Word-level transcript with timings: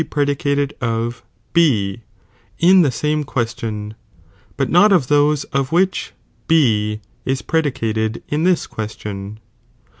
^^ 0.01 0.09
predicated 0.09 0.73
of 0.81 1.21
B 1.53 2.01
IT 2.57 2.67
in 2.69 2.81
the 2.81 2.89
same 2.89 3.23
question, 3.23 3.93
but 4.57 4.67
not 4.67 4.89
■iniheininor; 4.89 4.95
of 4.95 5.05
thosc 5.05 5.45
of 5.53 5.71
which 5.71 6.13
B 6.47 7.01
is 7.23 7.43
predicated 7.43 8.23
in 8.27 8.43
tlus 8.43 8.67
question. 8.67 9.37